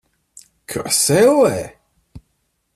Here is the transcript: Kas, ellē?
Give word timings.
Kas, 0.71 1.01
ellē? 1.19 1.55